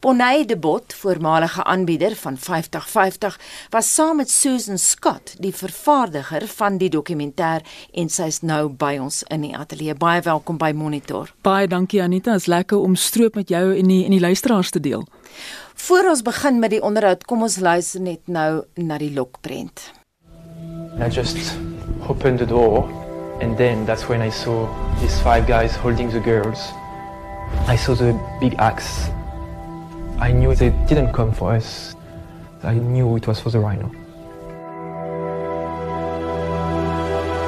[0.00, 6.78] Bonnie de Bot, voormalige aanbieder van 5050, was saam met Susan Scott, die vervaardiger van
[6.80, 7.60] die dokumentêr
[7.92, 9.92] en sy's nou by ons in die ateljee.
[10.00, 11.34] Baie welkom by Monitor.
[11.44, 14.80] Baie dankie Anita, is lekker om stroop met jou en die en die luisteraars te
[14.80, 15.04] deel.
[15.74, 19.92] Voor ons begin met die onderhoud, kom ons luister net nou na die lokprent.
[20.96, 21.58] I just
[22.08, 22.88] opened the door
[23.44, 24.64] and then that's when I saw
[25.04, 26.72] these five guys holding the girls.
[27.68, 29.10] I saw the big axe
[30.20, 31.96] I knew they didn't come for us.
[32.62, 33.90] I knew it was for the rhino.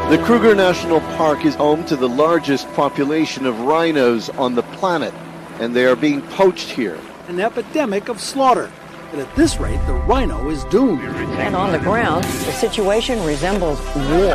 [0.09, 5.12] The Kruger National Park is home to the largest population of rhinos on the planet,
[5.60, 6.98] and they are being poached here.
[7.29, 8.73] An epidemic of slaughter.
[9.12, 11.02] And at this rate, the rhino is doomed.
[11.02, 14.33] And on the ground, the situation resembles war.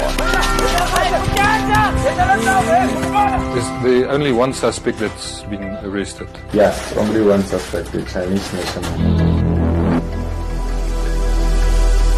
[3.57, 6.29] Is the only one suspect that's been arrested?
[6.53, 8.83] Yes, only one suspect, the Chinese national.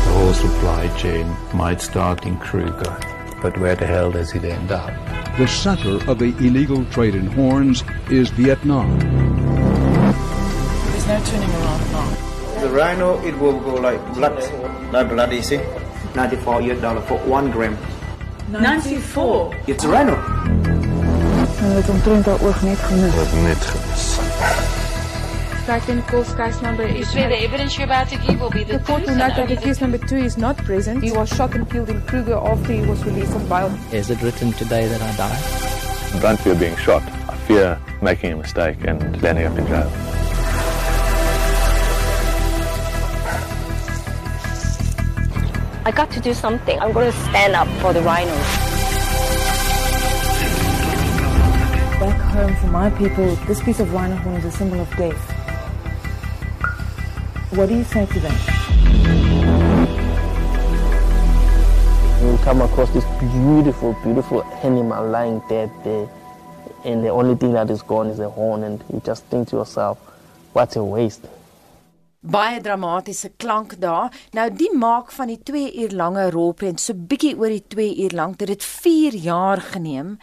[0.04, 3.00] The whole supply chain might start in Kruger,
[3.42, 4.92] but where the hell does it end up?
[5.38, 9.00] The center of the illegal trade in horns is Vietnam.
[10.90, 12.29] There's no turning around now.
[12.62, 14.38] The rhino, it will go like blood,
[14.92, 15.62] like blood, you see?
[16.14, 17.78] 94 US dollar for one gram.
[18.50, 19.56] 94?
[19.68, 20.16] It's a rhino.
[21.60, 23.16] Het omtrent al oog net gemis.
[23.16, 24.20] Wat net gemis.
[25.66, 27.12] Second cause case number is...
[27.14, 29.80] the evidence you're about to give will be the Report will note that the case
[29.80, 31.04] number two is not present.
[31.04, 33.72] He was shot and killed in Kruger after he was released on bail.
[33.94, 35.40] Is it written today that I die?
[36.16, 37.04] I don't fear being shot.
[37.30, 40.19] I fear making a mistake and landing up in jail.
[45.90, 46.80] I got to do something.
[46.80, 48.30] I'm going to stand up for the rhinos.
[52.00, 55.17] Back home for my people, this piece of rhino horn is a symbol of death.
[57.54, 58.36] What do you say to them?
[62.22, 66.08] You come across this beautiful, beautiful animal lying dead there,
[66.86, 69.56] and the only thing that is gone is the horn, and you just think to
[69.56, 69.98] yourself,
[70.54, 71.26] what a waste.
[72.20, 74.14] Baie dramatiese klank daar.
[74.36, 78.16] Nou die maak van die 2 uur lange rolprent so bietjie oor die 2 uur
[78.16, 78.38] lank.
[78.38, 80.18] Dit het 4 jaar geneem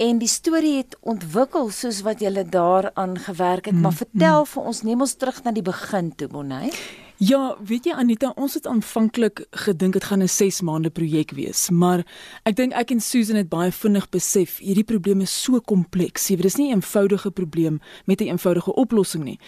[0.00, 3.74] en die storie het ontwikkel soos wat jy daaraan gewerk het.
[3.74, 4.50] Mm, maar vertel mm.
[4.52, 6.72] vir ons, neem ons terug na die begin toe, Bonnie.
[7.20, 11.68] Ja, weet jy Anita, ons het aanvanklik gedink dit gaan 'n 6 maande projek wees,
[11.70, 12.06] maar
[12.44, 16.28] ek dink ek en Susan het baie vinnig besef hierdie probleem is so kompleks.
[16.28, 19.38] Jy weet, dis nie 'n eenvoudige probleem met 'n eenvoudige oplossing nie.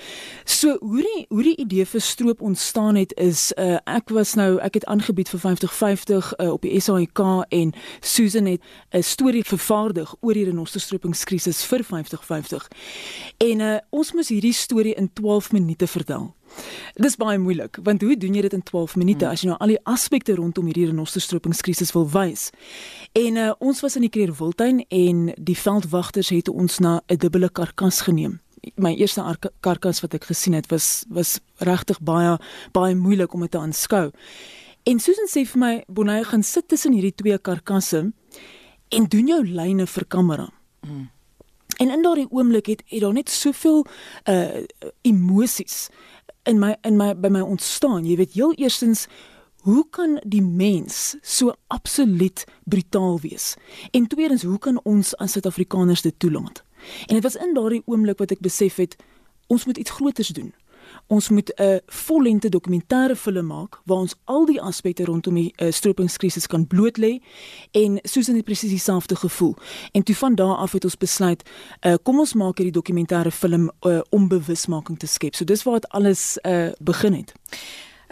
[0.44, 4.58] So hoe die hoe die idee vir stroop ontstaan het is uh, ek was nou
[4.58, 7.18] ek het aangebied vir 5050 uh, op die SAIK
[7.48, 12.68] en Susan het 'n storie vervaardig oor die renosterstropingskrisis vir 5050.
[13.38, 16.34] En uh, ons moes hierdie storie in 12 minute vertel.
[16.94, 19.32] Dis baie moeilik want hoe doen jy dit in 12 minute hmm.
[19.32, 22.50] as jy nou al die aspekte rondom hierdie renosterstropingskrisis wil wys?
[23.18, 27.48] En uh, ons was in die Kreerwiltuin en die veldwagters het ons na 'n dubbele
[27.48, 28.40] karkas geneem.
[28.76, 29.22] My eerste
[29.60, 32.38] karkas wat ek gesien het was was regtig baie
[32.72, 34.10] baie moeilik om dit te aanskou.
[34.82, 38.12] En Susan sê vir my, "Bonnie, gaan sit tussen hierdie twee karkasse
[38.88, 40.48] en doen jou lyne vir kamera."
[40.80, 41.10] Hmm.
[41.76, 43.86] En in daardie oomblik het het daar net soveel
[44.24, 44.62] uh
[45.00, 45.88] emosies
[46.44, 48.04] in my in my by my ontstaan.
[48.04, 49.06] Jy weet, heel eerstens
[49.62, 53.54] Hoe kan die mens so absoluut brutaal wees?
[53.90, 56.64] En tweedens, hoe kan ons as Suid-Afrikaners dit toelaat?
[57.06, 58.96] En dit was in daardie oomblik wat ek besef het
[59.46, 60.50] ons moet iets groters doen
[61.06, 65.70] ons moet 'n vollengte dokumentêre film maak waar ons al die aspekte rondom die uh,
[65.70, 67.20] stropingskrisis kan bloot lê
[67.70, 69.56] en soos in die presies dieselfde gevoel.
[69.92, 71.42] En toe van daar af het ons besluit,
[71.86, 75.34] uh, kom ons maak hierdie dokumentêre film uh, om bewusmaking te skep.
[75.34, 77.34] So dis waar dit alles uh, begin het.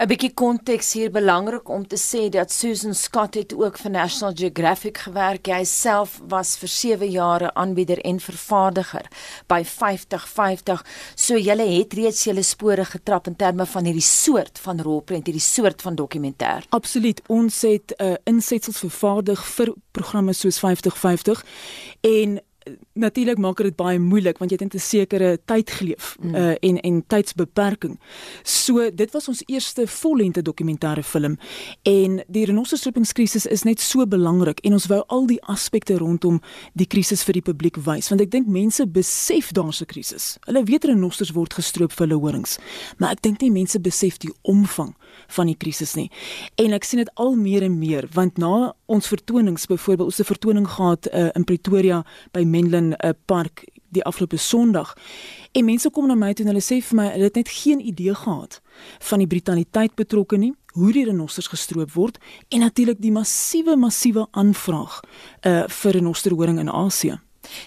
[0.00, 4.32] 'n bietjie konteks hier belangrik om te sê dat Susan Scott het ook vir National
[4.34, 5.50] Geographic gewerk.
[5.52, 9.04] Hy self was vir 7 jare aanbieder en vervaardiger
[9.46, 10.80] by 5050.
[11.14, 15.44] So julle het reeds julle spore getrap in terme van hierdie soort van rolprent, hierdie
[15.44, 16.64] soort van dokumentêr.
[16.70, 17.20] Absoluut.
[17.28, 21.44] Ons het uh, insetsels vervaardig vir programme soos 5050
[22.00, 22.40] en
[22.92, 26.34] natuurlik maak dit baie moeilik want jy het 'n sekere tydgleef mm.
[26.34, 27.98] uh, en en tydsbeperking.
[28.42, 31.38] So dit was ons eerste vollengte dokumentêre film
[31.82, 36.40] en die renosterstripingskrisis is net so belangrik en ons wou al die aspekte rondom
[36.72, 40.38] die krisis vir die publiek wys want ek dink mense besef daar's 'n krisis.
[40.46, 42.58] Hulle weet renosters word gestroop vir hulle horings,
[42.98, 44.94] maar ek dink nie mense besef die omvang
[45.30, 46.08] van die krisis nie.
[46.60, 50.30] En ek sien dit al meer en meer want na ons vertonings byvoorbeeld ons 'n
[50.32, 54.94] vertoning gehad uh, in Pretoria by Menlyn uh, park die afgelope Sondag.
[55.52, 57.80] En mense kom na my toe en hulle sê vir my hulle het net geen
[57.80, 58.60] idee gehad
[58.98, 62.18] van die brutaliteit betrokke nie, hoe die renosters gestroop word
[62.48, 65.00] en natuurlik die massiewe massiewe aanvraag
[65.46, 67.18] uh vir renosterhoring in Asië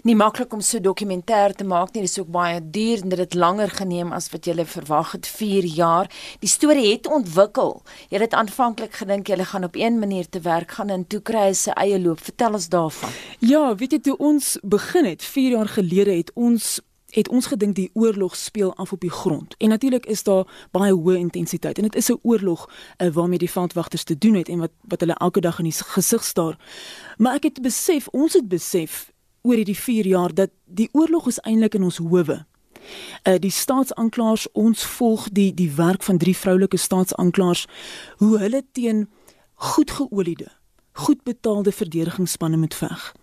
[0.04, 2.02] nie maklik om so dokumentêr te maak nie.
[2.02, 5.28] Dit is ook baie duur en dit het langer geneem as wat jy verwag het,
[5.28, 6.10] 4 jaar.
[6.40, 7.82] Die storie het ontwikkel.
[8.10, 11.50] Jy het aanvanklik gedink jy gaan op een manier te werk gaan en toe kry
[11.50, 12.20] hy sy eie loop.
[12.24, 13.10] Vertel ons daarvan.
[13.40, 16.80] Ja, weet jy toe ons begin het 4 jaar gelede het ons
[17.14, 19.56] het ons gedink die oorlog speel af op die grond.
[19.58, 23.52] En natuurlik is daar baie hoë intensiteit en dit is 'n oorlog uh, waarmee die
[23.52, 26.58] veldwagters te doen het en wat wat hulle elke dag in die gesig staar.
[27.18, 29.13] Maar ek het besef, ons het besef
[29.44, 32.42] oor hierdie 4 jaar dat die oorlog is eintlik in ons howe.
[33.24, 37.68] Uh die staatsanklaers ons volg die die werk van drie vroulike staatsanklaers
[38.18, 39.08] hoe hulle teen
[39.54, 40.52] goed geoliede
[40.94, 43.16] goed betaalde verdedigingsspanne moet veg.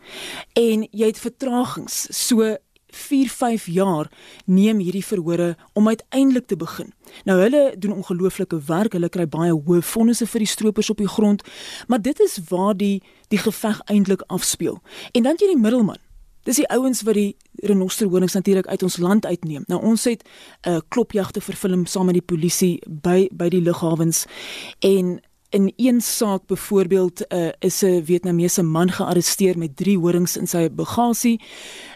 [0.53, 2.57] En jy het vertragings so
[2.91, 4.11] 4-5 jaar
[4.45, 6.93] neem hierdie verhore om uiteindelik te begin.
[7.25, 11.09] Nou hulle doen ongelooflike werk, hulle kry baie hoë fondse vir die stroopers op die
[11.09, 11.47] grond,
[11.87, 14.81] maar dit is waar die die geveg eintlik afspeel.
[15.13, 16.03] En dan jy die middelman
[16.43, 19.65] Dis die ouens wat die renosterhonings natuurlik uit ons land uitneem.
[19.67, 24.25] Nou ons het 'n uh, klopjagte vervilm saam met die polisie by by die lughawens
[24.79, 25.21] en
[25.51, 30.71] in een saak byvoorbeeld uh, is 'n Vietnamese man gearresteer met 3 horings in sy
[30.71, 31.41] bagasie.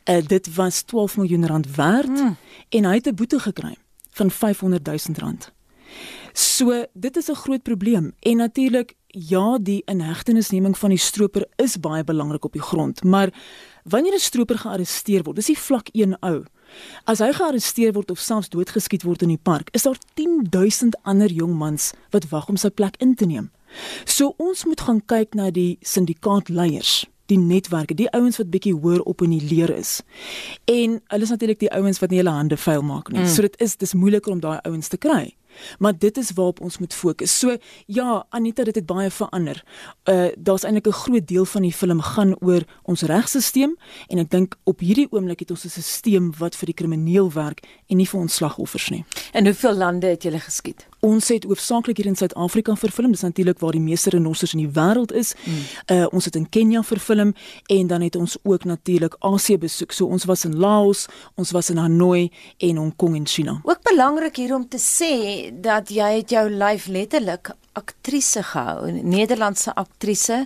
[0.04, 2.36] Uh, dit was 12 miljoen rand werd mm.
[2.68, 3.76] en hy het 'n boete gekry
[4.10, 5.52] van 500 000 rand.
[6.32, 11.80] So dit is 'n groot probleem en natuurlik ja, die inhegtenisneming van die stroper is
[11.80, 13.30] baie belangrik op die grond, maar
[13.84, 16.44] wanneer 'n stroper gearresteer word, dis die vlak 1 ou.
[17.04, 21.30] As hy gearresteer word of selfs doodgeskiet word in die park, is daar 10000 ander
[21.32, 23.50] jong mans wat wag om sy plek in te neem.
[24.04, 29.02] So ons moet gaan kyk na die syndikaatleiers die netwerke, die ouens wat bietjie hoër
[29.08, 30.00] op in die leer is.
[30.68, 33.22] En hulle is natuurlik die ouens wat nie hulle hande vuil maak nie.
[33.24, 33.32] Mm.
[33.32, 35.32] So dit is dis moeiliker om daai ouens te kry.
[35.78, 37.38] Maar dit is waarop ons moet fokus.
[37.38, 37.56] So
[37.86, 39.64] ja, Anita, dit het baie verander.
[40.04, 43.76] Uh daar's eintlik 'n groot deel van die film gaan oor ons regstelsel
[44.08, 47.62] en ek dink op hierdie oomblik het ons 'n stelsel wat vir die krimineel werk
[47.86, 49.04] en nie vir ons slagoffers nie.
[49.32, 50.86] En hoeveel lande het julle geskiet?
[51.00, 53.10] Ons het hoofsaaklik hier in Suid-Afrika vervilm.
[53.10, 55.34] Dis natuurlik waar die meeste renosters in die wêreld is.
[55.44, 55.96] Hmm.
[55.96, 57.34] Uh ons het in Kenja vervilm
[57.66, 59.92] en dan het ons ook natuurlik Asië besoek.
[59.92, 63.60] So ons was in Laos, ons was in Hanoi en Hong Kong en China.
[63.62, 69.74] Ook belangrik hier om te sê dat jy het jou lyf letterlik aktrise gehou, Nederlandse
[69.74, 70.44] aktrise,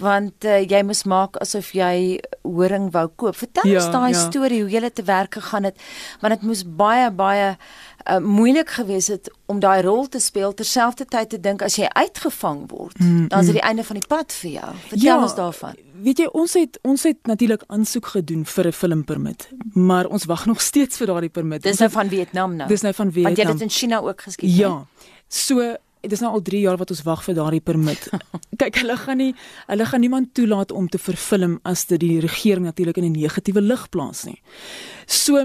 [0.00, 3.36] want uh, jy moes maak asof jy horing wou koop.
[3.36, 4.22] Vertel ja, ons daai ja.
[4.24, 5.76] storie hoe jy te werk gegaan het,
[6.24, 11.34] want dit moes baie baie uh, moeilik gewees het om daai rol te speel terselfdertyd
[11.34, 13.60] te dink as jy uitgevang word, mm, dan is dit mm.
[13.60, 14.74] die einde van die pad vir jou.
[14.88, 15.76] Vertel ja, ons daarvan.
[16.02, 20.46] Weet jy, ons het ons het natuurlik aansoek gedoen vir 'n filmpermit, maar ons wag
[20.46, 21.62] nog steeds vir daardie permit.
[21.62, 22.68] Dis nou van Vietnam nou.
[22.68, 23.22] Dis nou van Vietnam.
[23.22, 24.56] Want jy het dit in China ook geskiet.
[24.56, 24.78] Ja.
[24.78, 24.84] He?
[25.28, 28.10] So dit is nou al 3 jaar wat ons wag vir daardie permit.
[28.60, 29.34] Kyk, hulle gaan nie
[29.66, 33.60] hulle gaan niemand toelaat om te verfilm as dit die regering natuurlik in 'n negatiewe
[33.60, 34.42] lig plaas nie.
[35.06, 35.44] So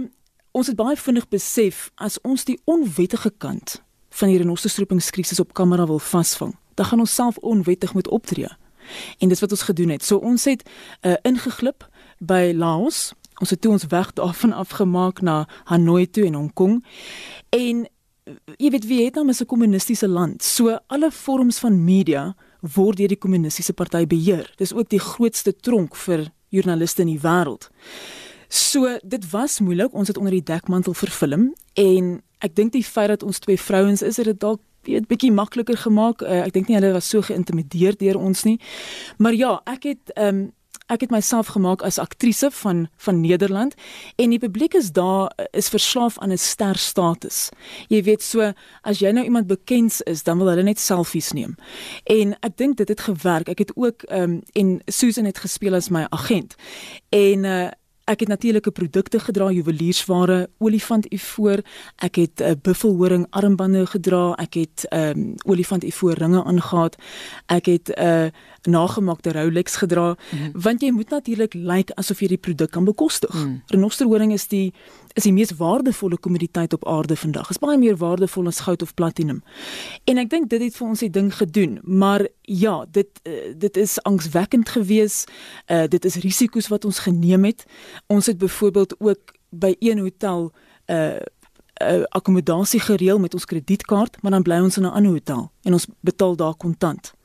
[0.52, 5.86] ons het baie vinnig besef as ons die onwettige kant van die renosterstroopingskrisies op kamera
[5.86, 8.50] wil vasvang, dan gaan ons self onwettig moet optree.
[9.20, 10.06] En dis wat ons gedoen het.
[10.06, 10.64] So ons het
[11.02, 11.88] uh, ingeglip
[12.20, 13.14] by Laos.
[13.38, 16.86] Ons het toe ons weg daarvan afgemaak na Hanoi toe en Hong Kong.
[17.50, 17.86] En
[18.58, 20.44] jy weet Vietnam is 'n kommunistiese land.
[20.44, 24.54] So alle vorms van media word deur die kommunistiese party beheer.
[24.58, 27.70] Dis ook die grootste tronk vir joernaliste in die wêreld.
[28.48, 29.94] So dit was moeilik.
[29.94, 34.02] Ons het onder die dekmantel verfilm en ek dink die feit dat ons twee vrouens
[34.02, 36.22] is, het dit dalk weet bietjie makliker gemaak.
[36.22, 38.60] Uh, ek dink nie hulle was so geïntimideer deur ons nie.
[39.18, 40.46] Maar ja, ek het ehm um,
[40.88, 43.76] ek het myself gemaak as aktrise van van Nederland
[44.16, 47.50] en die publiek is daar is verslaaf aan 'n ster status.
[47.88, 51.56] Jy weet so as jy nou iemand bekend is, dan wil hulle net selfies neem.
[52.04, 53.50] En ek dink dit het gewerk.
[53.50, 56.56] Ek het ook ehm um, en Susan het gespeel as my agent.
[57.10, 57.70] En uh
[58.08, 61.60] Ek het natuurlike produkte gedra, juweliersware, olifant ivoor,
[61.96, 67.04] ek het 'n uh, buffelhoring armbande gedra, ek het ehm um, olifant ivoor ringe aangetree.
[67.46, 68.30] Ek het 'n uh,
[68.64, 70.62] nagemaakte Rolex gedra, mm -hmm.
[70.62, 73.34] want jy moet natuurlik lyk like asof jy die produk kan bekostig.
[73.34, 73.62] Mm.
[73.66, 74.74] Renosterhoring is die
[75.18, 77.50] is die mees waardevolle kommoditeit op aarde vandag.
[77.50, 79.42] Is baie meer waardevol as goud of platinum.
[80.06, 83.78] En ek dink dit het vir ons die ding gedoen, maar ja, dit uh, dit
[83.78, 85.32] is angswekkend geweest.
[85.72, 87.66] Uh dit is risiko's wat ons geneem het.
[88.08, 90.52] Ons het byvoorbeeld ook by een hotel
[90.86, 91.18] uh,
[91.82, 95.74] uh, akkommodasie gereël met ons kredietkaart, maar dan bly ons in 'n ander hotel en
[95.74, 97.17] ons betaal daar kontant.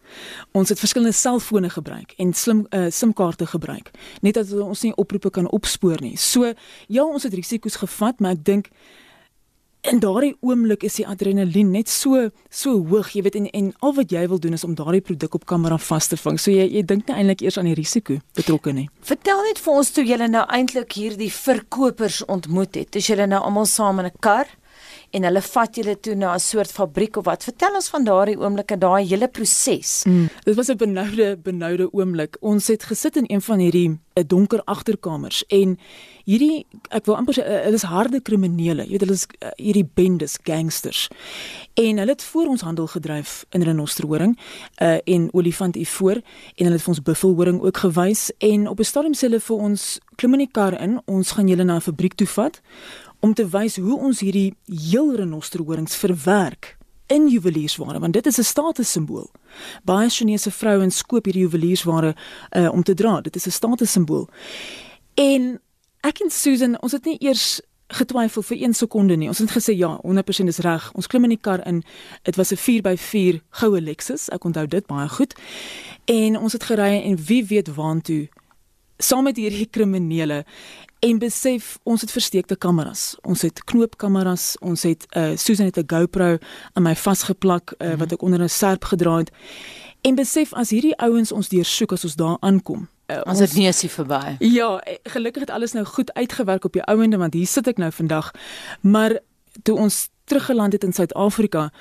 [0.52, 3.90] Ons het verskillende selfone gebruik en slim uh, SIM-kaarte gebruik
[4.20, 6.16] net dat ons nie oproepe kan opspoor nie.
[6.16, 6.52] So
[6.88, 8.70] ja, ons het risiko's gevat, maar ek dink
[9.82, 13.94] in daardie oomblik is die adrenalien net so so hoog, jy weet en en al
[13.96, 16.38] wat jy wil doen is om daardie produk op kamera vas te vang.
[16.38, 18.88] So jy jy dink nie eintlik eers aan die risiko betrokke nie.
[19.02, 22.96] Vertel net vir ons toe julle nou eintlik hierdie verkopers ontmoet het.
[22.96, 24.46] Is julle nou almal saam in 'n kar?
[25.12, 27.44] En hulle vat julle toe na 'n soort fabriek of wat.
[27.44, 30.04] Vertel ons van daardie oomblik en daai hele proses.
[30.04, 32.36] Mm, dit was 'n benoude benoude oomblik.
[32.40, 35.78] Ons het gesit in een van hierdie eh, donker agterkamers en
[36.24, 38.84] hierdie ek wil amper sê eh, hulle is harde kriminele.
[38.84, 41.08] Jy weet hulle is uh, hierdie bendes, gangsters.
[41.74, 44.38] En hulle het voor ons handel gedryf in renosterhoring
[44.82, 46.16] uh, en olifant ivoor
[46.56, 49.56] en hulle het vir ons buffelhoring ook gewys en op 'n stadium sê hulle vir
[49.56, 52.60] ons klim in die kar in, ons gaan julle na 'n fabriek toe vat
[53.22, 56.76] om te wys hoe ons hierdie heel renosterhorings verwerk
[57.12, 59.30] in juweliersware want dit is 'n statussimbool.
[59.84, 62.16] Baie Chinese vrouens koop hierdie juweliersware
[62.50, 63.20] uh, om te dra.
[63.20, 64.28] Dit is 'n statussimbool.
[65.14, 65.60] En
[66.00, 69.28] ek en Susan, ons het nie eers getwyfel vir 1 sekonde nie.
[69.28, 70.92] Ons het gesê ja, 100% is reg.
[70.92, 71.82] Ons klim in die kar in.
[72.22, 74.28] Dit was 'n 4x4 goue Lexus.
[74.28, 75.34] Ek onthou dit baie goed.
[76.04, 78.28] En ons het gery en wie weet waantoe
[79.02, 80.44] saam met hierdie kriminele
[81.02, 83.16] en besef ons het versteekte kameras.
[83.26, 86.38] Ons het knoopkameras, ons het uh Susan het 'n GoPro
[86.72, 89.30] aan my vasgeplak uh, wat ek onder 'n serp gedra het.
[90.00, 92.88] En besef as hierdie ouens ons deursoek as ons daar aankom.
[93.06, 94.36] Uh, ons het nie eens verby.
[94.38, 97.92] Ja, gelukkig het alles nou goed uitgewerk op die ouende want hier sit ek nou
[97.92, 98.30] vandag.
[98.80, 99.18] Maar
[99.62, 101.72] toe ons teruggeland het in Suid-Afrika,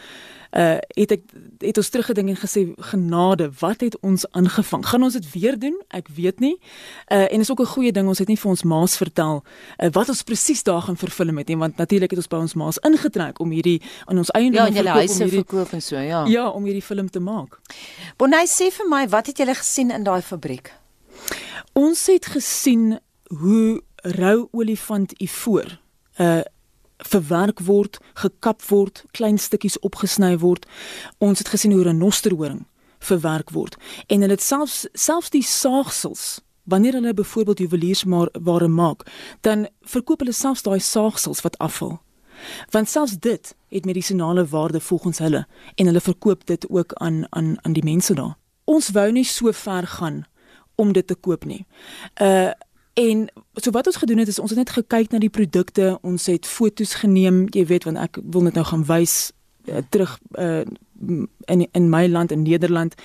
[0.51, 1.21] uh het ek
[1.63, 4.85] het ons teruggedink en gesê genade wat het ons aangevang?
[4.85, 5.77] Gaan ons dit weer doen?
[5.87, 6.57] Ek weet nie.
[7.07, 9.43] Uh en is ook 'n goeie ding ons het nie vir ons maas vertel
[9.77, 12.53] uh, wat ons presies daar gaan vervilm het nie want natuurlik het ons by ons
[12.53, 16.25] maas ingetrek om hierdie aan ons eie ja, verkoop, huise hierdie, verkoop en so ja.
[16.25, 17.59] Ja om hierdie film te maak.
[18.17, 20.73] Bonnie sê vir my wat het julle gesien in daai fabriek?
[21.73, 25.79] Ons het gesien hoe rou olifant ivoor
[26.19, 26.41] uh
[27.07, 30.65] verwerk word, gekap word, klein stukkies opgesny word.
[31.17, 32.65] Ons het gesien hoe renosterhoring
[33.01, 33.77] verwerk word
[34.07, 39.05] en hulle het selfs selfs die saagsels wanneer hulle byvoorbeeld juweliersware maak,
[39.41, 41.97] dan verkoop hulle selfs daai saagsels wat afval.
[42.69, 47.57] Want selfs dit het medisinale waarde volgens hulle en hulle verkoop dit ook aan aan
[47.61, 48.37] aan die mense daar.
[48.63, 50.23] Ons wou nie so ver gaan
[50.75, 51.65] om dit te koop nie.
[52.21, 52.51] Uh
[52.93, 56.25] En so wat ons gedoen het is ons het net gekyk na die produkte, ons
[56.25, 59.31] het foto's geneem, jy weet want ek wil net nou gaan wys
[59.65, 60.65] uh, terug uh,
[61.47, 62.95] in in my land in Nederland.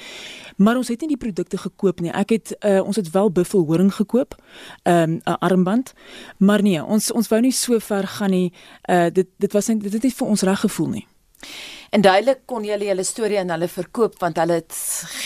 [0.56, 2.10] Maar ons het nie die produkte gekoop nie.
[2.10, 4.34] Ek het uh, ons het wel buffelhoring gekoop,
[4.82, 5.92] ehm, 'n um, armband,
[6.36, 8.52] maar nee, ons ons wou nie so ver gaan nie.
[8.90, 11.06] Uh, dit dit was net dit het nie vir ons reg gevoel nie.
[11.90, 14.74] En duidelik kon jy hulle storie aan hulle verkoop want hulle het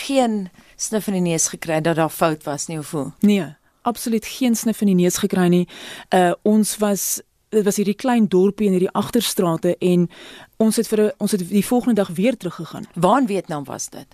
[0.05, 3.11] geen snif in die neus gekry dat daar fout was nie of hoe?
[3.19, 5.67] Nee absoluut geen snif in die neus gekry nie.
[6.09, 7.21] Uh ons was
[7.51, 10.07] dit was hierdie klein dorpie in hierdie agterstrate en
[10.57, 12.87] ons het vir ons het die volgende dag weer teruggegaan.
[12.93, 14.07] Waar in Vietnam was dit?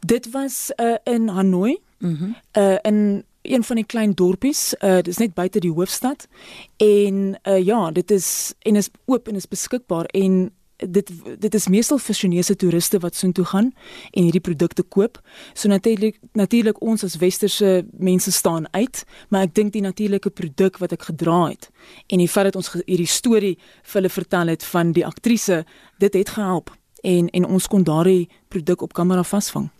[0.00, 1.78] Dit was uh in Hanoi.
[1.98, 2.12] Mhm.
[2.12, 6.28] Mm uh in een van die klein dorpies, uh dis net buite die hoofstad.
[6.76, 10.50] En uh ja, dit is en is oop en is beskikbaar en
[10.88, 13.72] dit dit is meestal vir Chinese toeriste wat soontoe gaan
[14.12, 15.20] en hierdie produkte koop.
[15.54, 20.78] So natuurlik natuurlik ons as westerse mense staan uit, maar ek dink die natuurlike produk
[20.78, 21.70] wat ek gedra het
[22.08, 25.64] en die feit dat ons hierdie storie vir hulle vertel het van die aktrise,
[25.98, 29.70] dit het gehelp en en ons kon daardie produk op kamera vasvang.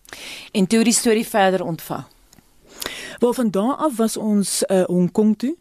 [0.53, 2.05] En toe die storie verder ontvang.
[3.19, 5.57] Wel van daar af was ons uh, Hong Kong toe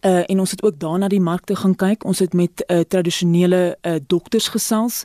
[0.00, 2.04] uh, en ons het ook daarna die markte gaan kyk.
[2.04, 5.04] Ons het met uh, tradisionele uh, dokters gesels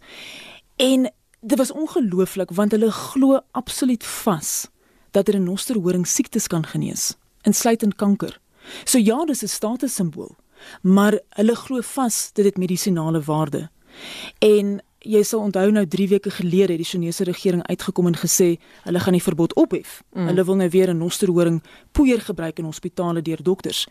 [0.75, 1.09] en
[1.41, 4.69] dit was ongelooflik want hulle glo absoluut vas
[5.11, 8.39] dat renosterhoring siektes kan genees, insluitend kanker.
[8.83, 10.35] So ja, dis 'n statussimbool,
[10.81, 13.69] maar hulle glo vas dit het medisinale waarde.
[14.39, 18.57] En jy sal onthou nou 3 weke gelede het die Chinese regering uitgekom en gesê
[18.83, 20.03] hulle gaan die verbod ophef.
[20.13, 20.27] Mm.
[20.27, 23.87] Hulle wil nou weer 'n renosterhoring poeier gebruik in hospitale deur dokters.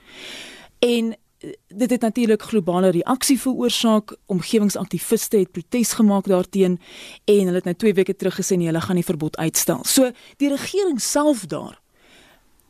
[0.80, 4.16] En eh, dit het natuurlik globale reaksie veroorsaak.
[4.26, 6.80] Omgewingsaktiviste het protes gemaak daarteen
[7.24, 9.84] en hulle het nou 2 weke terug gesê nee, hulle gaan die verbod uitstel.
[9.84, 11.80] So die regering self daar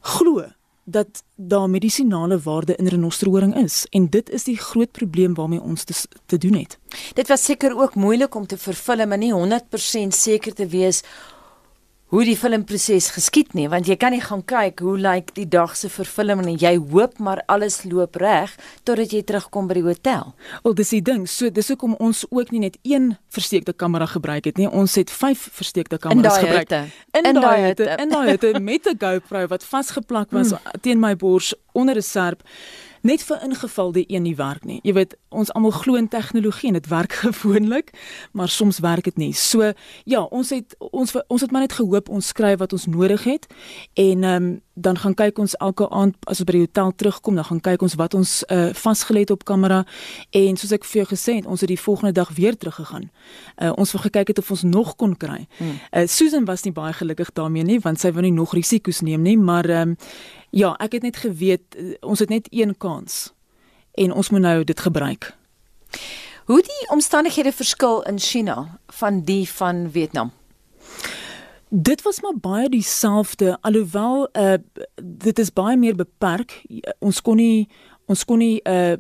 [0.01, 0.45] glo
[0.85, 5.85] dat daar medisinale waarde in renosterhoring is en dit is die groot probleem waarmee ons
[5.85, 5.95] te,
[6.27, 6.79] te doen het.
[7.15, 11.03] Dit was seker ook moeilik om te vervul, maar nie 100% seker te wees
[12.11, 15.77] hoe die filmproses geskied nie want jy kan nie gaan kyk hoe lyk die dag
[15.79, 18.57] se vervulling en jy hoop maar alles loop reg
[18.89, 20.35] totdat jy terugkom by die hotel.
[20.65, 24.49] Wel dis die ding, so dis hoekom ons ook nie net een versteekte kamera gebruik
[24.51, 24.67] het nie.
[24.67, 26.71] Ons het 5 versteekte kameras gebruik.
[27.15, 30.81] In, in daai hitte, in daai hitte met 'n GoPro wat vasgeplak was mm.
[30.83, 32.43] teen my bors onder 'n serp
[33.07, 34.81] net vir ingeval die een nie werk nie.
[34.83, 37.93] Jy weet, ons almal glo in tegnologie en dit werk gewoonlik,
[38.33, 39.33] maar soms werk dit nie.
[39.33, 39.73] So
[40.05, 43.47] ja, ons het ons ons het maar net gehoop ons skryf wat ons nodig het
[43.95, 47.37] en ehm um, dan gaan kyk ons elke aand as ons by die hotel terugkom,
[47.37, 49.83] dan gaan kyk ons wat ons uh vasgelê het op kamera
[50.37, 53.11] en soos ek vir jou gesê het, ons het die volgende dag weer teruggegaan.
[53.61, 55.47] Uh ons wou gekyk het of ons nog kon kry.
[55.61, 59.23] Uh Susan was nie baie gelukkig daarmee nie want sy wou nie nog risiko's neem
[59.23, 59.97] nie, maar ehm um,
[60.51, 63.33] Ja, ek het net geweet eh, ons het net een kans
[63.95, 65.35] en ons moet nou dit gebruik.
[66.45, 70.33] Hoe die omstandighede verskil in China van die van Vietnam?
[71.69, 74.55] Dit was maar baie dieselfde alhoewel uh
[75.03, 76.63] dit is baie meer beperk.
[76.99, 77.69] Ons kon nie
[78.07, 78.97] ons kon nie uh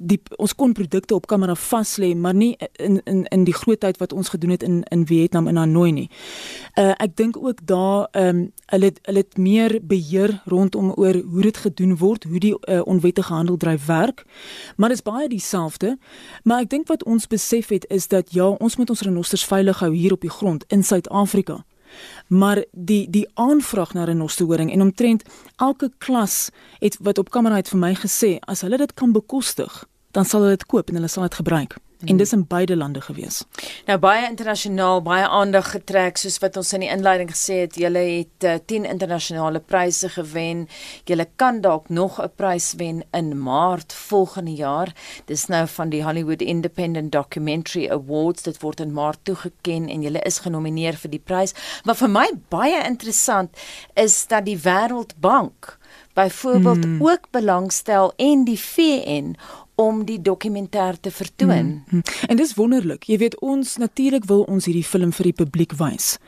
[0.00, 3.98] die ons kon produkte op kamera vas lê, maar nie in in in die grootheid
[3.98, 6.08] wat ons gedoen het in in Vietnam en Hanoi nie.
[6.78, 11.42] Uh ek dink ook daar ehm um, hulle hulle het meer beheer rondom oor hoe
[11.42, 14.24] dit gedoen word, hoe die uh, onwettige handel dryf werk.
[14.76, 15.98] Maar dit is baie dieselfde.
[16.42, 19.78] Maar ek dink wat ons besef het is dat ja, ons moet ons renosters veilig
[19.78, 21.64] hou hier op die grond in Suid-Afrika
[22.28, 25.22] maar die die aanvraag na renosterhoring en omtrent
[25.56, 29.84] elke klas het wat op kamera het vir my gesê as hulle dit kan bekostig
[30.10, 33.00] dan sal hulle dit koop en hulle sal dit gebruik en dis in beide lande
[33.00, 33.42] gewees.
[33.86, 38.02] Nou baie internasionaal, baie aandag getrek soos wat ons in die inleiding gesê het, julle
[38.04, 40.66] het uh, 10 internasionale pryse gewen.
[41.08, 44.92] Julle kan dalk nog 'n prys wen in Maart volgende jaar.
[45.26, 48.42] Dis nou van die Hollywood Independent Documentary Awards.
[48.42, 51.54] Dit word in Maart toegekend en julle is genomineer vir die prys.
[51.84, 53.50] Wat vir my baie interessant
[53.94, 55.78] is dat die Wêreldbank
[56.14, 57.02] byvoorbeeld hmm.
[57.02, 59.34] ook belangstel en die VN
[59.74, 61.66] om die dokumentêr te vertoon.
[61.66, 62.02] Mm -hmm.
[62.26, 63.02] En dis wonderlik.
[63.02, 66.18] Jy weet ons natuurlik wil ons hierdie film vir die publiek wys.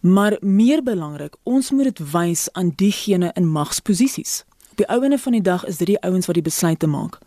[0.00, 4.44] Maar meer belangrik, ons moet dit wys aan diegene in magsposisies.
[4.74, 7.20] Op die ouene van die dag is dit die ouens wat die besluite maak.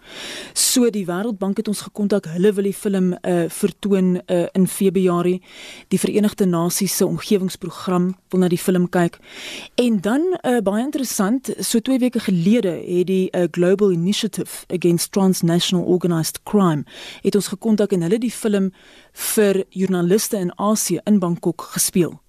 [0.52, 2.26] So die Wêreldbank het ons gekontak.
[2.34, 5.38] Hulle wil die film uh vertoon uh in Februarie.
[5.88, 9.16] Die Verenigde Nasies se omgewingsprogram wil na die film kyk.
[9.80, 15.12] En dan uh baie interessant, so 2 weke gelede het die uh, Global Initiative Against
[15.12, 16.84] Transnational Organized Crime
[17.22, 18.74] het ons gekontak en hulle die film
[19.32, 22.20] vir joernaliste in Asië in Bangkok gespeel.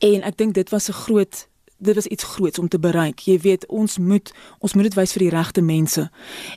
[0.00, 1.51] En ek dink dit was 'n groot
[1.82, 3.18] dit was iets groots om te bereik.
[3.18, 6.08] Jy weet, ons moet ons moet dit wys vir die regte mense.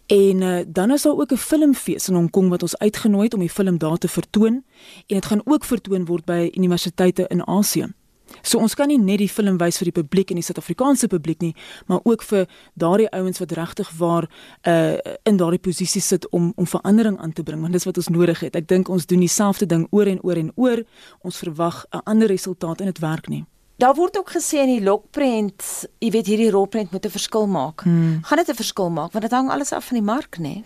[0.07, 3.33] En uh, dan is daar ook 'n filmfees in Hong Kong wat ons uitgenooi het
[3.33, 4.63] om die film daar te vertoon
[5.07, 7.93] en dit gaan ook vertoon word by universiteite in Asië.
[8.41, 11.41] So ons kan nie net die film wys vir die publiek en die Suid-Afrikaanse publiek
[11.41, 11.53] nie,
[11.89, 14.29] maar ook vir daardie ouens wat regtig waar
[14.67, 18.09] uh in daardie posisie sit om om verandering aan te bring, want dis wat ons
[18.09, 18.55] nodig het.
[18.55, 20.83] Ek dink ons doen dieselfde ding oor en oor en oor.
[21.21, 23.45] Ons verwag 'n ander resultaat en dit werk nie.
[23.77, 25.63] Daar word ook gesê in die lokprent,
[25.99, 27.81] jy weet hierdie rolprent moet 'n verskil maak.
[27.83, 28.23] Hmm.
[28.23, 30.63] Gaan dit 'n verskil maak want dit hang alles af van die mark, nê?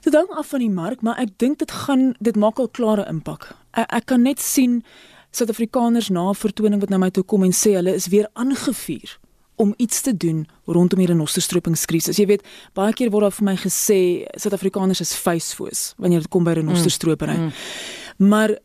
[0.00, 3.06] Dit hang af van die mark, maar ek dink dit gaan dit maak al klare
[3.08, 3.56] impak.
[3.70, 4.84] Ek, ek kan net sien
[5.30, 9.18] Suid-Afrikaners na vertoning wat na my toe kom en sê hulle is weer aangevuur
[9.60, 12.16] om iets te doen rondom hierdie renosterstropingskrisis.
[12.16, 14.00] Jy weet, baie keer word daar vir my gesê
[14.40, 17.36] Suid-Afrikaners is vuisfoos wanneer dit kom by renosterstropery.
[17.36, 17.50] Mm.
[17.50, 18.30] Mm.
[18.32, 18.56] Maar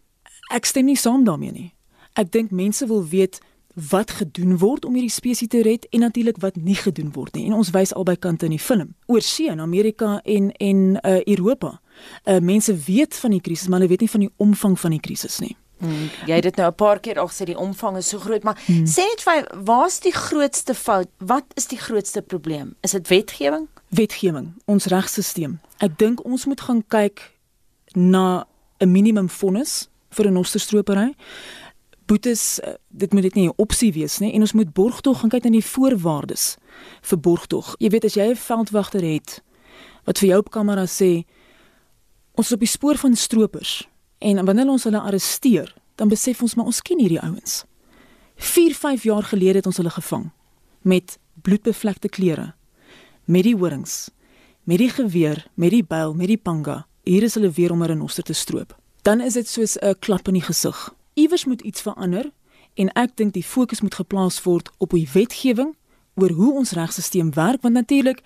[0.55, 1.69] ek stem nie saam daarmee nie.
[2.15, 3.41] Ek dink mense wil weet
[3.75, 7.45] wat gedoen word om hierdie spesies te red en natuurlik wat nie gedoen word nie.
[7.49, 8.95] En ons wys albei kante in die film.
[9.11, 11.81] Oorsee in Amerika en en uh Europa.
[12.23, 14.99] Uh mense weet van die krisis, maar hulle weet nie van die omvang van die
[14.99, 15.55] krisis nie.
[15.77, 18.43] Hmm, jy het dit nou 'n paar keer al gesê die omvang is so groot,
[18.43, 18.85] maar hmm.
[18.85, 21.07] sê net vir waar's die grootste fout?
[21.17, 22.75] Wat is die grootste probleem?
[22.81, 23.67] Is dit wetgewing?
[23.89, 25.59] Wetgewing, ons regstelsel.
[25.77, 27.31] Ek dink ons moet gaan kyk
[27.93, 28.47] na
[28.79, 31.15] 'n minimum vonnis vir 'n osterstropery
[32.05, 35.29] boetes eh, dit moet dit nie 'n opsie wees nie en ons moet borgtog gaan
[35.29, 36.57] kyk na die voorwaardes
[37.01, 37.75] vir borgtog.
[37.79, 39.43] Jy weet as jy 'n veldwagter het
[40.05, 41.25] wat vir jou op kamera sê
[42.35, 43.87] ons is op die spoor van stroopers
[44.19, 47.65] en wanneer ons hulle arresteer, dan besef ons maar ons ken hierdie ouens.
[48.35, 50.31] 4, 5 jaar gelede het ons hulle gevang
[50.81, 52.53] met bloedbevlekte klere,
[53.25, 54.09] met die horings,
[54.63, 56.87] met die geweer, met die byl, met die panga.
[57.03, 58.75] Hier is hulle weer om 'n renoster te stroop.
[59.01, 62.31] Dan is dit soos 'n klap in die gesig iewers moet iets verander
[62.75, 65.75] en ek dink die fokus moet geplaas word op die wetgewing
[66.15, 68.21] oor hoe ons regstelsel werk want natuurlik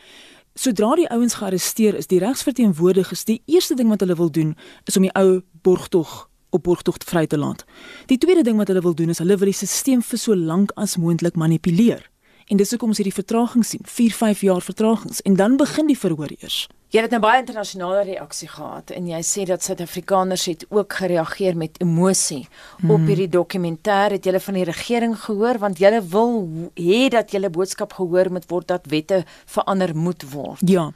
[0.53, 4.55] sodra die ouens gearresteer is die regsverteenwoordigers die eerste ding wat hulle wil doen
[4.89, 7.65] is om die ou borgtog op borgtog vry te laat.
[8.09, 10.73] Die tweede ding wat hulle wil doen is hulle wil die stelsel vir so lank
[10.75, 12.01] as moontlik manipuleer.
[12.49, 15.97] En dis hoekom ons hierdie vertraging sien, 4, 5 jaar vertragings en dan begin die
[15.97, 16.65] verhoor eers.
[16.89, 20.93] Jy het 'n nou baie internasionale reaksie gehad en jy sê dat Suid-Afrikaners het ook
[20.93, 22.47] gereageer met emosie
[22.77, 22.91] mm.
[22.91, 23.07] op mhm.
[23.07, 24.11] hierdie dokumentêr.
[24.11, 28.45] Het julle van die regering gehoor want julle wil hê dat julle boodskap gehoor moet
[28.47, 30.69] word dat wette verander moet word.
[30.69, 30.91] Ja.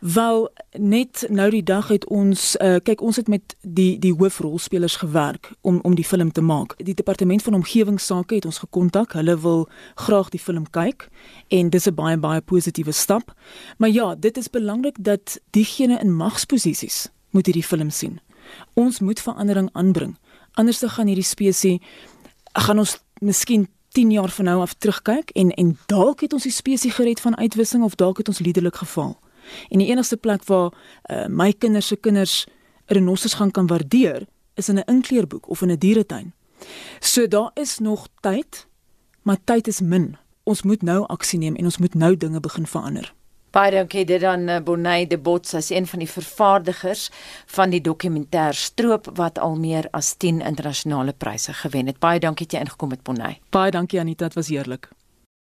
[0.00, 4.96] Wel net nou die dag het ons uh, kyk ons het met die die hoofrolspelers
[4.96, 6.74] gewerk om om die film te maak.
[6.76, 9.12] Die departement van omgewingsake het ons gekontak.
[9.12, 11.08] Hulle wil graag die film kyk
[11.48, 13.34] en dis 'n baie baie positiewe stap.
[13.76, 18.20] Maar ja, dit is belangrik dat diegene in magsposisies moet hierdie film sien.
[18.74, 20.16] Ons moet verandering aanbring.
[20.52, 21.80] Anders dan gaan hierdie spesies
[22.54, 26.52] gaan ons miskien 10 jaar van nou af terugkyk en en dalk het ons die
[26.52, 29.18] spesies gered van uitwissing of dalk het ons liderlik geval.
[29.68, 32.46] En die enigste plek waar uh, my kinders se kinders
[32.86, 36.32] renosters gaan kan waardeer is in 'n inkleerboek of in 'n dieretuin.
[37.00, 38.66] So daar is nog tyd,
[39.22, 40.16] maar tyd is min.
[40.42, 43.14] Ons moet nou aksie neem en ons moet nou dinge begin verander.
[43.54, 47.04] Baie dankie dit aan eh, Bonnie de Bots as een van die vervaardigers
[47.46, 52.00] van die dokumentêr Stroop wat al meer as 10 internasionale pryse gewen het.
[52.02, 53.38] Baie dankie dat jy ingekom het Bonnie.
[53.54, 54.90] Baie dankie Anita, dit was heerlik.